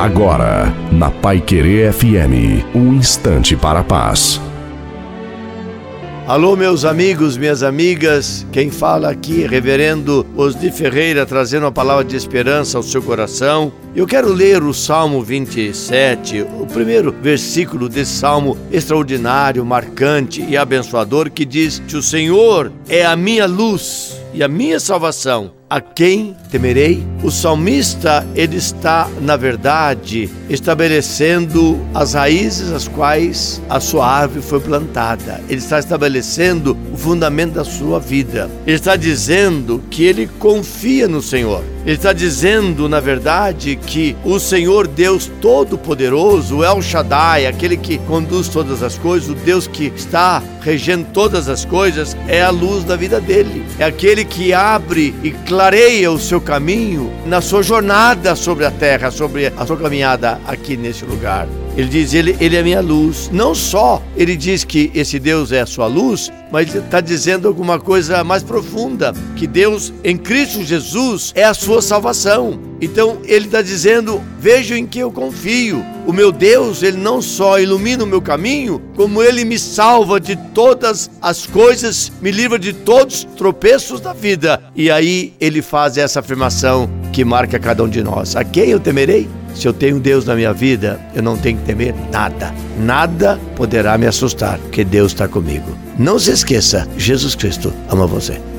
Agora, 0.00 0.74
na 0.90 1.10
Pai 1.10 1.42
Querer 1.42 1.92
FM, 1.92 2.64
um 2.74 2.94
instante 2.94 3.54
para 3.54 3.80
a 3.80 3.84
paz. 3.84 4.40
Alô, 6.26 6.56
meus 6.56 6.86
amigos, 6.86 7.36
minhas 7.36 7.62
amigas, 7.62 8.46
quem 8.50 8.70
fala 8.70 9.10
aqui 9.10 9.44
é 9.44 9.46
Reverendo 9.46 10.26
Osni 10.34 10.72
Ferreira, 10.72 11.26
trazendo 11.26 11.66
a 11.66 11.70
palavra 11.70 12.02
de 12.02 12.16
esperança 12.16 12.78
ao 12.78 12.82
seu 12.82 13.02
coração. 13.02 13.70
Eu 13.94 14.06
quero 14.06 14.32
ler 14.32 14.62
o 14.62 14.72
Salmo 14.72 15.22
27, 15.22 16.46
o 16.58 16.66
primeiro 16.66 17.14
versículo 17.20 17.86
desse 17.86 18.12
salmo 18.12 18.56
extraordinário, 18.72 19.66
marcante 19.66 20.42
e 20.42 20.56
abençoador, 20.56 21.30
que 21.30 21.44
diz 21.44 21.78
que 21.86 21.98
o 21.98 22.02
Senhor 22.02 22.72
é 22.88 23.04
a 23.04 23.14
minha 23.14 23.44
luz 23.44 24.16
e 24.32 24.42
a 24.42 24.48
minha 24.48 24.80
salvação. 24.80 25.59
A 25.70 25.80
quem 25.80 26.34
temerei? 26.50 27.06
O 27.22 27.30
salmista, 27.30 28.26
ele 28.34 28.56
está, 28.56 29.08
na 29.20 29.36
verdade, 29.36 30.28
estabelecendo 30.48 31.78
as 31.94 32.14
raízes 32.14 32.72
às 32.72 32.88
quais 32.88 33.62
a 33.68 33.78
sua 33.78 34.04
árvore 34.04 34.42
foi 34.42 34.58
plantada. 34.58 35.40
Ele 35.48 35.60
está 35.60 35.78
estabelecendo 35.78 36.76
o 36.92 36.96
fundamento 36.96 37.52
da 37.52 37.64
sua 37.64 38.00
vida. 38.00 38.50
Ele 38.66 38.74
está 38.74 38.96
dizendo 38.96 39.80
que 39.88 40.02
ele 40.02 40.28
confia 40.40 41.06
no 41.06 41.22
Senhor. 41.22 41.62
Ele 41.86 41.94
está 41.94 42.12
dizendo, 42.12 42.88
na 42.88 43.00
verdade, 43.00 43.76
que 43.76 44.14
o 44.24 44.38
Senhor 44.38 44.86
Deus 44.86 45.30
Todo-Poderoso, 45.40 46.62
El 46.62 46.82
Shaddai, 46.82 47.46
aquele 47.46 47.76
que 47.76 47.96
conduz 47.98 48.48
todas 48.48 48.82
as 48.82 48.98
coisas, 48.98 49.30
o 49.30 49.34
Deus 49.34 49.66
que 49.66 49.86
está 49.96 50.42
regendo 50.60 51.06
todas 51.12 51.48
as 51.48 51.64
coisas, 51.64 52.16
é 52.28 52.42
a 52.42 52.50
luz 52.50 52.84
da 52.84 52.96
vida 52.96 53.18
dele. 53.20 53.64
É 53.78 53.84
aquele 53.84 54.24
que 54.24 54.52
abre 54.52 55.14
e 55.22 55.30
clareia 55.60 56.10
o 56.10 56.18
seu 56.18 56.40
caminho 56.40 57.12
na 57.26 57.42
sua 57.42 57.62
jornada 57.62 58.34
sobre 58.34 58.64
a 58.64 58.70
terra, 58.70 59.10
sobre 59.10 59.52
a 59.54 59.66
sua 59.66 59.76
caminhada 59.76 60.40
aqui 60.46 60.74
nesse 60.74 61.04
lugar. 61.04 61.46
Ele 61.76 61.88
diz: 61.88 62.14
ele, 62.14 62.36
ele 62.40 62.56
é 62.56 62.62
minha 62.62 62.80
luz. 62.80 63.30
Não 63.32 63.54
só 63.54 64.02
ele 64.16 64.36
diz 64.36 64.64
que 64.64 64.90
esse 64.94 65.18
Deus 65.18 65.52
é 65.52 65.60
a 65.60 65.66
sua 65.66 65.86
luz, 65.86 66.30
mas 66.50 66.74
está 66.74 67.00
dizendo 67.00 67.46
alguma 67.46 67.78
coisa 67.78 68.22
mais 68.24 68.42
profunda: 68.42 69.14
que 69.36 69.46
Deus 69.46 69.92
em 70.02 70.16
Cristo 70.16 70.62
Jesus 70.62 71.32
é 71.34 71.44
a 71.44 71.54
sua 71.54 71.80
salvação. 71.80 72.58
Então 72.80 73.18
ele 73.24 73.46
está 73.46 73.62
dizendo: 73.62 74.20
vejo 74.38 74.74
em 74.74 74.86
que 74.86 74.98
eu 74.98 75.10
confio. 75.10 75.84
O 76.06 76.12
meu 76.12 76.32
Deus, 76.32 76.82
ele 76.82 76.96
não 76.96 77.22
só 77.22 77.60
ilumina 77.60 78.02
o 78.02 78.06
meu 78.06 78.20
caminho, 78.20 78.82
como 78.96 79.22
ele 79.22 79.44
me 79.44 79.58
salva 79.58 80.18
de 80.18 80.34
todas 80.34 81.10
as 81.20 81.46
coisas, 81.46 82.10
me 82.20 82.30
livra 82.30 82.58
de 82.58 82.72
todos 82.72 83.18
os 83.18 83.34
tropeços 83.36 84.00
da 84.00 84.12
vida. 84.12 84.60
E 84.74 84.90
aí 84.90 85.34
ele 85.38 85.62
faz 85.62 85.96
essa 85.98 86.20
afirmação 86.20 86.90
que 87.12 87.24
marca 87.24 87.58
cada 87.58 87.84
um 87.84 87.88
de 87.88 88.02
nós: 88.02 88.34
a 88.34 88.42
quem 88.42 88.70
eu 88.70 88.80
temerei? 88.80 89.28
Se 89.54 89.66
eu 89.66 89.72
tenho 89.72 90.00
Deus 90.00 90.24
na 90.24 90.34
minha 90.34 90.52
vida, 90.52 91.00
eu 91.14 91.22
não 91.22 91.36
tenho 91.36 91.58
que 91.58 91.64
temer 91.64 91.94
nada. 92.10 92.52
Nada 92.78 93.38
poderá 93.56 93.96
me 93.98 94.06
assustar, 94.06 94.58
porque 94.58 94.84
Deus 94.84 95.12
está 95.12 95.28
comigo. 95.28 95.76
Não 95.98 96.18
se 96.18 96.30
esqueça, 96.30 96.88
Jesus 96.96 97.34
Cristo 97.34 97.72
ama 97.90 98.06
você. 98.06 98.49